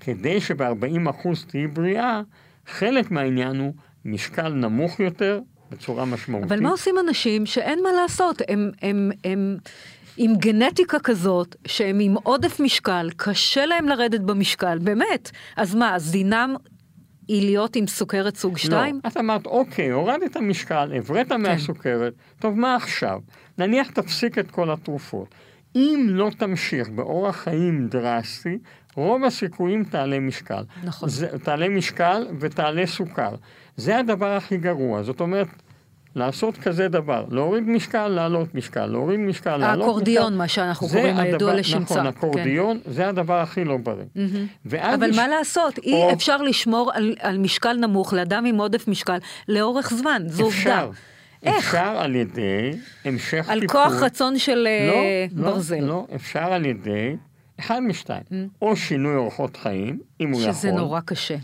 כדי 0.00 0.40
שב-40 0.40 1.10
אחוז 1.10 1.44
תהיי 1.44 1.66
בריאה, 1.66 2.20
חלק 2.66 3.10
מהעניין 3.10 3.56
הוא 3.56 3.72
משקל 4.04 4.48
נמוך 4.48 5.00
יותר 5.00 5.40
בצורה 5.70 6.04
משמעותית. 6.04 6.52
אבל 6.52 6.62
מה 6.62 6.70
עושים 6.70 6.94
אנשים 7.08 7.46
שאין 7.46 7.82
מה 7.82 7.92
לעשות? 7.92 8.42
הם, 8.48 8.70
הם, 8.82 9.10
הם 9.24 9.56
עם 10.16 10.36
גנטיקה 10.36 10.98
כזאת, 10.98 11.56
שהם 11.66 11.98
עם 12.00 12.14
עודף 12.22 12.60
משקל, 12.60 13.10
קשה 13.16 13.66
להם 13.66 13.88
לרדת 13.88 14.20
במשקל, 14.20 14.78
באמת. 14.78 15.30
אז 15.56 15.74
מה, 15.74 15.94
אז 15.94 16.10
דינם 16.12 16.54
היא 17.28 17.44
להיות 17.44 17.76
עם 17.76 17.86
סוכרת 17.86 18.36
סוג 18.36 18.58
2? 18.58 18.94
לא, 19.04 19.08
את 19.08 19.16
אמרת, 19.16 19.46
אוקיי, 19.46 19.90
הורדת 19.90 20.36
משקל, 20.36 20.92
הבראת 20.96 21.28
כן. 21.28 21.40
מהסוכרת, 21.40 22.12
טוב, 22.38 22.58
מה 22.58 22.76
עכשיו? 22.76 23.20
נניח 23.58 23.90
תפסיק 23.90 24.38
את 24.38 24.50
כל 24.50 24.70
התרופות. 24.70 25.34
אם 25.76 26.06
לא 26.08 26.30
תמשיך 26.38 26.88
באורח 26.88 27.36
חיים 27.36 27.88
דרסטי, 27.88 28.58
רוב 28.96 29.24
הסיכויים 29.24 29.84
תעלה 29.84 30.20
משקל. 30.20 30.62
נכון. 30.84 31.08
זה, 31.08 31.38
תעלה 31.42 31.68
משקל 31.68 32.26
ותעלה 32.40 32.86
סוכר. 32.86 33.30
זה 33.76 33.98
הדבר 33.98 34.32
הכי 34.36 34.56
גרוע. 34.56 35.02
זאת 35.02 35.20
אומרת, 35.20 35.46
לעשות 36.14 36.56
כזה 36.56 36.88
דבר, 36.88 37.24
להוריד 37.30 37.68
משקל, 37.68 38.08
להעלות 38.08 38.54
משקל, 38.54 38.86
להוריד 38.86 39.20
משקל, 39.20 39.56
להעלות 39.56 39.76
משקל. 39.78 39.88
האקורדיון, 39.88 40.36
מה 40.36 40.48
שאנחנו 40.48 40.88
קוראים, 40.88 41.16
הידוע 41.18 41.54
לשמצה. 41.54 41.94
נכון, 41.94 42.06
אקורדיון, 42.06 42.78
זה 42.86 43.08
הדבר 43.08 43.40
הכי 43.40 43.64
לא 43.64 43.76
בריא. 43.76 44.04
ואז 44.64 44.94
אבל 44.98 45.10
יש- 45.10 45.16
מה 45.16 45.28
לעשות? 45.28 45.78
אי 45.78 45.92
או- 45.92 46.12
אפשר 46.12 46.36
לשמור 46.42 46.90
על, 46.94 47.14
על 47.20 47.38
משקל 47.38 47.72
נמוך 47.76 48.12
לאדם 48.12 48.44
עם 48.44 48.56
עודף 48.56 48.88
משקל 48.88 49.18
לאורך 49.48 49.92
זמן, 49.94 50.22
זו 50.26 50.42
עובדה. 50.44 50.58
אפשר. 50.58 50.90
איך? 51.42 51.56
אפשר 51.56 51.96
על 51.98 52.14
ידי 52.14 52.72
המשך 53.04 53.46
על 53.48 53.60
טיפול. 53.60 53.80
כוח 53.84 54.02
רצון 54.02 54.38
של 54.38 54.66
אה, 54.70 54.86
לא, 55.36 55.42
לא, 55.44 55.50
ברזל. 55.50 55.80
לא, 55.80 56.06
אפשר 56.14 56.52
על 56.52 56.66
ידי 56.66 57.16
אחד 57.60 57.80
משתיים. 57.80 58.22
או 58.62 58.76
שינוי 58.76 59.16
אורחות 59.16 59.56
חיים, 59.56 60.00
אם 60.20 60.32
הוא 60.32 60.40
יכול. 60.40 60.52
שזה 60.52 60.72
נורא 60.72 61.00
קשה. 61.00 61.36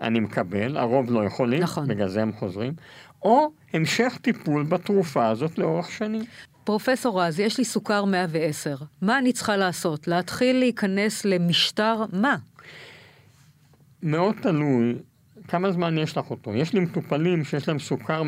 אני 0.00 0.20
מקבל, 0.20 0.76
הרוב 0.76 1.10
לא 1.10 1.24
יכולים, 1.24 1.62
נכון. 1.62 1.88
בגלל 1.88 2.08
זה 2.08 2.22
הם 2.22 2.32
חוזרים, 2.32 2.72
או 3.22 3.50
המשך 3.72 4.18
טיפול 4.22 4.62
בתרופה 4.62 5.28
הזאת 5.28 5.58
לאורך 5.58 5.90
שנים. 5.90 6.24
פרופסור 6.64 7.22
רז, 7.22 7.40
יש 7.40 7.58
לי 7.58 7.64
סוכר 7.64 8.04
110. 8.04 8.76
מה 9.02 9.18
אני 9.18 9.32
צריכה 9.32 9.56
לעשות? 9.56 10.08
להתחיל 10.08 10.58
להיכנס 10.58 11.24
למשטר 11.24 12.04
מה? 12.12 12.36
מאוד 14.02 14.34
תלוי 14.42 14.94
כמה 15.48 15.72
זמן 15.72 15.98
יש 15.98 16.16
לך 16.16 16.30
אותו. 16.30 16.54
יש 16.54 16.72
לי 16.72 16.80
מטופלים 16.80 17.44
שיש 17.44 17.68
להם 17.68 17.78
סוכר 17.78 18.22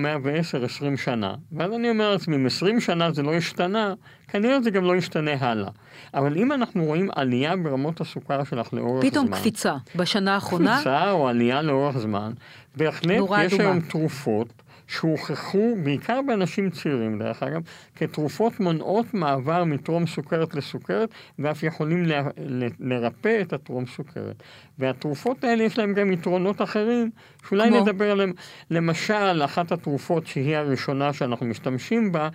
110-20 0.95 0.97
שנה, 0.97 1.35
ואז 1.53 1.73
אני 1.73 1.91
אומר 1.91 2.11
לעצמי, 2.11 2.37
אם 2.37 2.47
20 2.47 2.81
שנה 2.81 3.13
זה 3.13 3.23
לא 3.23 3.35
השתנה, 3.35 3.95
כנראה 4.29 4.61
זה 4.61 4.71
גם 4.71 4.85
לא 4.85 4.97
ישתנה 4.97 5.31
הלאה. 5.41 5.71
אבל 6.15 6.37
אם 6.37 6.53
אנחנו 6.53 6.85
רואים 6.85 7.09
עלייה 7.17 7.57
ברמות 7.57 8.01
הסוכר 8.01 8.45
שלך 8.45 8.73
לאורך 8.75 9.05
פתאום 9.05 9.27
זמן... 9.27 9.37
פתאום 9.37 9.41
קפיצה 9.41 9.75
בשנה 9.97 10.35
האחרונה? 10.35 10.75
קפיצה 10.75 11.11
או 11.11 11.29
עלייה 11.29 11.63
לאורך 11.63 11.99
זמן, 11.99 12.33
בהחלט 12.77 13.21
יש 13.45 13.53
אדומה. 13.53 13.71
היום 13.71 13.81
תרופות 13.81 14.63
שהוכחו, 14.87 15.77
בעיקר 15.85 16.21
באנשים 16.27 16.71
צעירים 16.71 17.19
דרך 17.19 17.43
אגב, 17.43 17.61
כתרופות 17.97 18.61
מונעות 18.61 19.15
מעבר 19.15 19.65
מטרום 19.65 20.07
סוכרת 20.07 20.55
לסוכרת, 20.55 21.09
ואף 21.39 21.63
יכולים 21.63 22.05
ל, 22.05 22.13
ל, 22.39 22.67
לרפא 22.81 23.39
את 23.41 23.53
הטרום 23.53 23.87
סוכרת. 23.87 24.43
והתרופות 24.79 25.45
האלה 25.45 25.63
יש 25.63 25.79
להן 25.79 25.95
גם 25.95 26.13
יתרונות 26.13 26.63
אחרים, 26.63 27.11
שאולי 27.49 27.69
כמו? 27.69 27.81
נדבר 27.81 28.11
עליהן. 28.11 28.33
למשל, 28.71 29.43
אחת 29.45 29.73
התרופות 29.73 30.27
שהיא 30.27 30.57
הראשונה 30.57 31.13
שאנחנו 31.13 31.47
משתמשים 31.47 32.13
בה, 32.13 32.29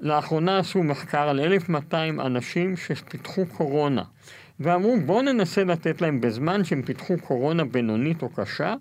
לאחרונה 0.00 0.58
עשו 0.58 0.82
מחקר 0.82 1.28
על 1.28 1.40
1,200 1.40 2.20
אנשים 2.20 2.76
שפיתחו 2.76 3.46
קורונה. 3.46 4.02
ואמרו, 4.60 4.96
בואו 5.06 5.22
ננסה 5.22 5.64
לתת 5.64 6.00
להם 6.00 6.20
בזמן 6.20 6.64
שהם 6.64 6.82
פיתחו 6.82 7.14
קורונה 7.24 7.64
בינונית 7.64 8.22
או 8.22 8.28
קשה, 8.28 8.74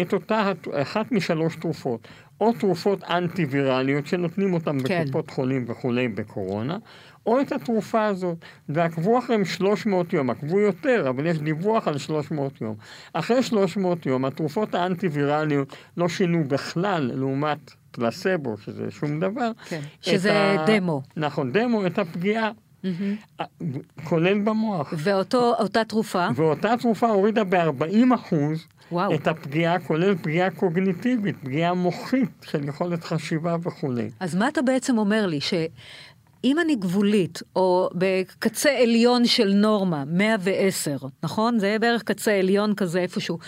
את 0.00 0.12
אותה 0.12 0.52
אחת 0.72 1.12
משלוש 1.12 1.56
תרופות. 1.56 2.08
או 2.40 2.52
תרופות 2.52 3.04
אנטי-ויראליות 3.04 4.06
שנותנים 4.06 4.54
אותן 4.54 4.78
כן. 4.84 5.02
בקופות 5.04 5.30
חולים 5.30 5.64
וכולי 5.68 6.08
בקורונה, 6.08 6.78
או 7.26 7.40
את 7.40 7.52
התרופה 7.52 8.06
הזאת. 8.06 8.36
ועקבו 8.68 9.18
אחריהם 9.18 9.44
300 9.44 10.12
יום, 10.12 10.30
עקבו 10.30 10.60
יותר, 10.60 11.06
אבל 11.08 11.26
יש 11.26 11.38
דיווח 11.38 11.88
על 11.88 11.98
300 11.98 12.60
יום. 12.60 12.74
אחרי 13.12 13.42
300 13.42 14.06
יום, 14.06 14.24
התרופות 14.24 14.74
האנטי-ויראליות 14.74 15.76
לא 15.96 16.08
שינו 16.08 16.44
בכלל 16.48 17.10
לעומת 17.14 17.74
פלסבו, 17.90 18.56
שזה 18.58 18.90
שום 18.90 19.20
דבר. 19.20 19.50
כן, 19.68 19.80
שזה 20.00 20.32
ה... 20.32 20.64
דמו. 20.66 21.02
נכון, 21.16 21.52
דמו, 21.52 21.86
את 21.86 21.98
הפגיעה. 21.98 22.50
Mm-hmm. 22.84 23.64
כולל 24.04 24.38
במוח. 24.38 24.94
ואותה 24.96 25.84
תרופה? 25.84 26.28
ואותה 26.34 26.76
תרופה 26.80 27.08
הורידה 27.08 27.44
ב-40 27.44 28.14
אחוז 28.14 28.64
וואו. 28.92 29.14
את 29.14 29.26
הפגיעה, 29.26 29.80
כולל 29.80 30.14
פגיעה 30.22 30.50
קוגניטיבית, 30.50 31.36
פגיעה 31.42 31.74
מוחית 31.74 32.30
של 32.42 32.68
יכולת 32.68 33.04
חשיבה 33.04 33.56
וכולי. 33.62 34.10
אז 34.20 34.34
מה 34.34 34.48
אתה 34.48 34.62
בעצם 34.62 34.98
אומר 34.98 35.26
לי? 35.26 35.40
שאם 35.40 36.56
אני 36.60 36.76
גבולית, 36.76 37.42
או 37.56 37.88
בקצה 37.94 38.70
עליון 38.70 39.26
של 39.26 39.52
נורמה, 39.54 40.04
110, 40.06 40.96
נכון? 41.22 41.58
זה 41.58 41.76
בערך 41.80 42.02
קצה 42.02 42.32
עליון 42.32 42.74
כזה 42.74 43.00
איפשהו. 43.00 43.38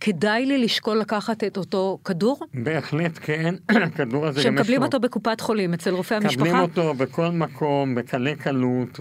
כדאי 0.00 0.46
לי 0.46 0.58
לשקול 0.58 0.98
לקחת 0.98 1.44
את 1.44 1.56
אותו 1.56 1.98
כדור? 2.04 2.40
בהחלט 2.54 3.18
כן, 3.22 3.54
הכדור 3.86 4.26
הזה 4.26 4.40
גם 4.40 4.46
יש 4.46 4.46
לו... 4.46 4.64
שמקבלים 4.64 4.82
אותו 4.82 5.00
בקופת 5.00 5.40
חולים, 5.40 5.74
אצל 5.74 5.94
רופא 5.94 6.14
המשפחה? 6.14 6.44
מקבלים 6.44 6.60
אותו 6.60 6.94
בכל 6.94 7.28
מקום, 7.28 7.94
בקלי 7.94 8.36
קלות, 8.36 9.00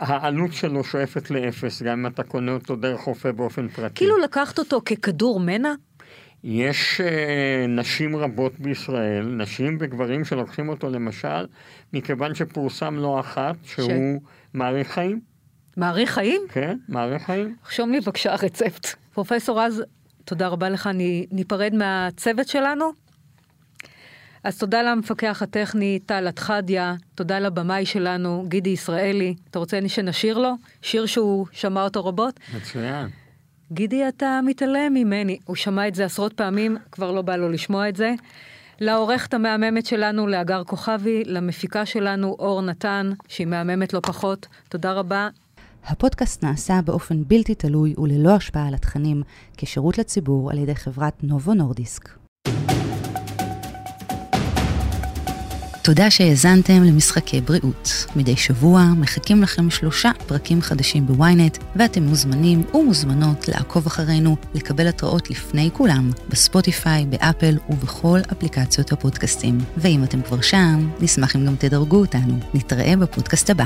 והעלות 0.00 0.52
שלו 0.52 0.84
שואפת 0.84 1.30
לאפס, 1.30 1.82
גם 1.82 1.98
אם 1.98 2.06
אתה 2.06 2.22
קונה 2.22 2.52
אותו 2.52 2.76
דרך 2.76 3.00
רופא 3.00 3.32
באופן 3.32 3.68
פרטי. 3.68 3.94
כאילו 3.94 4.18
לקחת 4.18 4.58
אותו 4.58 4.80
ככדור 4.84 5.40
מנע? 5.40 5.72
יש 6.44 7.00
uh, 7.00 7.68
נשים 7.68 8.16
רבות 8.16 8.60
בישראל, 8.60 9.24
נשים 9.24 9.76
וגברים 9.80 10.24
שלוקחים 10.24 10.68
אותו 10.68 10.90
למשל, 10.90 11.46
מכיוון 11.92 12.34
שפורסם 12.34 12.94
לא 12.96 13.20
אחת 13.20 13.56
שהוא 13.64 14.20
ש... 14.20 14.54
מאריך 14.54 14.90
חיים. 14.90 15.20
מאריך 15.76 16.10
חיים? 16.10 16.42
כן, 16.48 16.76
מאריך 16.88 17.22
חיים. 17.22 17.56
רשום 17.68 17.92
לי 17.92 18.00
בבקשה 18.00 18.34
רצפט. 18.34 19.03
פרופסור 19.14 19.60
רז, 19.60 19.82
תודה 20.24 20.48
רבה 20.48 20.68
לך, 20.68 20.90
ניפרד 21.32 21.74
מהצוות 21.74 22.48
שלנו. 22.48 22.92
אז 24.44 24.58
תודה 24.58 24.82
למפקח 24.82 25.42
הטכני 25.42 25.98
טל 26.06 26.28
אתחדיה, 26.28 26.94
תודה 27.14 27.38
לבמאי 27.38 27.86
שלנו 27.86 28.44
גידי 28.48 28.70
ישראלי. 28.70 29.34
אתה 29.50 29.58
רוצה 29.58 29.78
שנשיר 29.86 30.38
לו? 30.38 30.54
שיר 30.82 31.06
שהוא 31.06 31.46
שמע 31.52 31.84
אותו 31.84 32.04
רבות? 32.04 32.40
מצוין. 32.56 33.08
גידי, 33.72 34.08
אתה 34.08 34.40
מתעלם 34.44 34.94
ממני. 34.94 35.38
הוא 35.44 35.56
שמע 35.56 35.88
את 35.88 35.94
זה 35.94 36.04
עשרות 36.04 36.32
פעמים, 36.32 36.76
כבר 36.92 37.12
לא 37.12 37.22
בא 37.22 37.36
לו 37.36 37.48
לשמוע 37.48 37.88
את 37.88 37.96
זה. 37.96 38.14
לעורכת 38.80 39.34
המהממת 39.34 39.86
שלנו, 39.86 40.26
לאגר 40.26 40.64
כוכבי, 40.64 41.22
למפיקה 41.26 41.86
שלנו, 41.86 42.36
אור 42.38 42.62
נתן, 42.62 43.12
שהיא 43.28 43.46
מהממת 43.46 43.92
לא 43.92 44.00
פחות. 44.02 44.46
תודה 44.68 44.92
רבה, 44.92 45.28
הפודקאסט 45.86 46.44
נעשה 46.44 46.80
באופן 46.84 47.22
בלתי 47.26 47.54
תלוי 47.54 47.94
וללא 47.98 48.30
השפעה 48.30 48.68
על 48.68 48.74
התכנים, 48.74 49.22
כשירות 49.56 49.98
לציבור 49.98 50.50
על 50.50 50.58
ידי 50.58 50.74
חברת 50.74 51.14
נובו 51.22 51.54
נורדיסק. 51.54 52.08
תודה 55.82 56.10
שהאזנתם 56.10 56.82
למשחקי 56.82 57.40
בריאות. 57.40 58.06
מדי 58.16 58.36
שבוע 58.36 58.84
מחכים 58.96 59.42
לכם 59.42 59.70
שלושה 59.70 60.10
פרקים 60.26 60.60
חדשים 60.60 61.06
בוויינט, 61.06 61.58
ואתם 61.76 62.02
מוזמנים 62.02 62.62
ומוזמנות 62.74 63.48
לעקוב 63.48 63.86
אחרינו, 63.86 64.36
לקבל 64.54 64.86
התראות 64.88 65.30
לפני 65.30 65.70
כולם, 65.72 66.10
בספוטיפיי, 66.28 67.06
באפל 67.06 67.58
ובכל 67.68 68.20
אפליקציות 68.32 68.92
הפודקאסטים. 68.92 69.58
ואם 69.76 70.04
אתם 70.04 70.22
כבר 70.22 70.40
שם, 70.40 70.90
נשמח 71.00 71.36
אם 71.36 71.46
גם 71.46 71.56
תדרגו 71.56 71.96
אותנו. 71.96 72.38
נתראה 72.54 72.96
בפודקאסט 72.96 73.50
הבא. 73.50 73.64